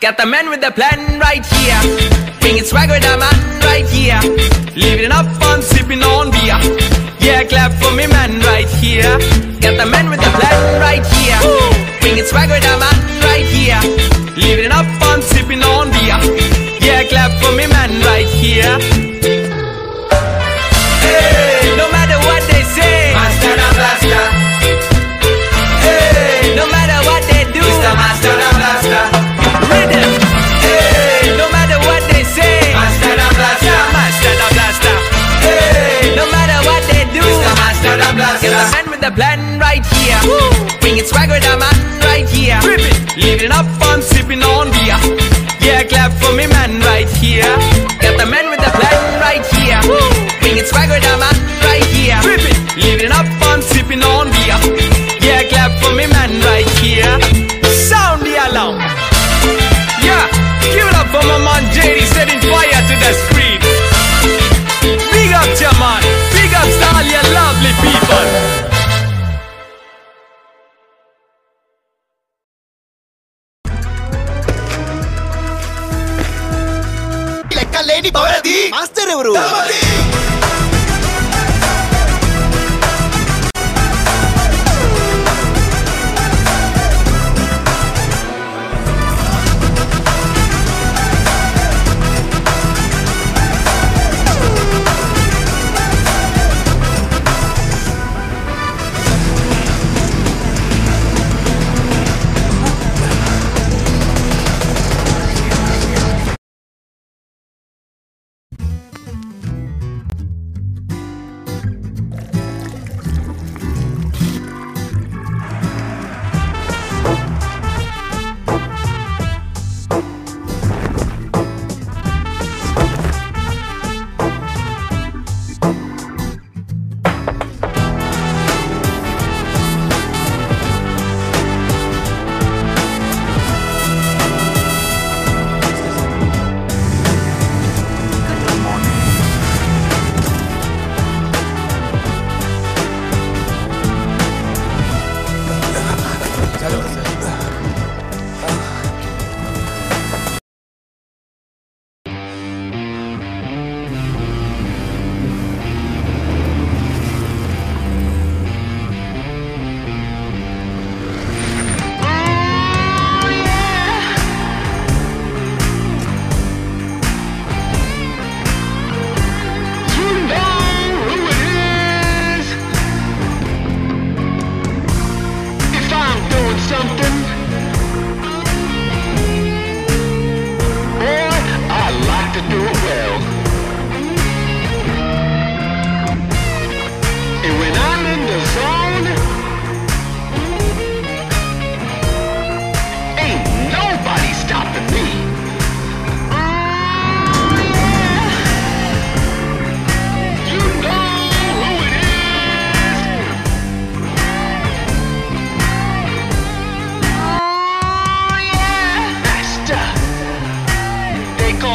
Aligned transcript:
Got 0.00 0.16
the 0.16 0.24
man 0.24 0.48
with 0.48 0.62
the 0.62 0.70
plan 0.70 1.20
right 1.20 1.44
here. 1.44 1.80
Bringing 2.40 2.64
swag 2.64 2.88
with 2.88 3.02
the 3.02 3.20
man 3.20 3.60
right 3.60 3.84
here. 3.84 4.16
Living 4.72 5.04
it 5.04 5.12
up 5.12 5.28
fun, 5.36 5.60
sipping 5.60 6.02
on 6.02 6.30
beer. 6.30 6.56
Yeah, 7.20 7.44
clap 7.44 7.70
for 7.76 7.92
me, 7.92 8.06
man 8.06 8.40
right 8.40 8.68
here. 8.80 9.12
Got 9.60 9.76
the 9.76 9.84
man 9.84 10.08
with 10.08 10.20
the 10.24 10.32
plan 10.32 10.80
right 10.80 11.04
here. 11.04 11.36
Bringing 12.00 12.24
swag 12.24 12.48
with 12.48 12.62
the 12.64 12.80
man 12.80 12.96
right 13.28 13.44
here. 13.44 13.80
Living 14.40 14.64
it 14.64 14.72
up 14.72 14.88
fun, 15.04 15.20
sipping 15.20 15.62
on 15.62 15.92
beer. 15.92 16.16
Yeah, 16.80 17.04
clap 17.04 17.36
for 17.36 17.52
me, 17.52 17.66
man 17.66 18.00
right 18.00 18.26
here. 18.26 18.99
The 39.10 39.16
plan 39.16 39.58
right 39.58 39.84
here. 39.84 40.78
Bringing 40.80 41.04
swagger 41.04 41.34
with 41.34 41.44
a 41.44 41.56
man 41.58 42.00
right 42.00 42.28
here. 42.28 42.60
Living 43.16 43.52
up 43.52 43.66
on 43.88 44.02
sipping 44.02 44.42
on 44.42 44.70
beer. 44.70 44.98
Yeah, 45.60 45.84
clap 45.84 46.12
for 46.12 46.34
me 46.34 46.46
man 46.46 46.80
right 46.80 47.08
here. 47.08 47.99
euro. 79.26 79.32
Tamo 79.34 79.69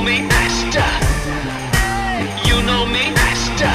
Call 0.00 0.06
me. 0.06 0.30
You 2.48 2.62
know 2.62 2.86
me, 2.86 3.12
Master. 3.12 3.74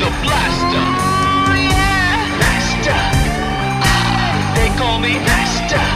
The 0.00 0.10
blaster. 0.24 0.86
Oh, 0.98 1.54
yeah. 1.54 2.40
Master. 2.42 3.02
Ah, 3.86 4.52
they 4.56 4.68
call 4.76 4.98
me 4.98 5.14
Master. 5.20 5.86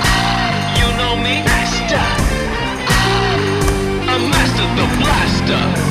Ah, 0.00 0.78
you 0.80 0.88
know 0.96 1.14
me, 1.16 1.42
Master. 1.44 2.06
Ah, 2.88 4.14
a 4.14 4.18
master 4.32 4.68
the 4.78 4.86
blaster. 5.02 5.87